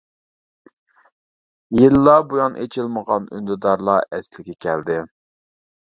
يىللار 1.79 2.25
بۇيان 2.31 2.57
ئېچىلمىغان 2.63 3.31
ئۈندىدارلار 3.37 4.09
ئەسلىگە 4.19 4.57
كەلدى. 4.67 4.97